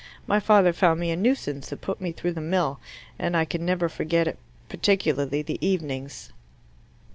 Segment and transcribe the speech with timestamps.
[0.25, 2.79] My father found me a nuisance, and put me through the mill,
[3.19, 6.31] and I can never forget it particularly the evenings."